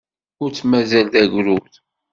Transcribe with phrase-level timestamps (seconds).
[0.43, 1.73] Ur t-mazal d agrud.